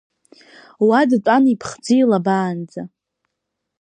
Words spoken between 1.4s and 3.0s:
иԥхӡы илабаанӡа.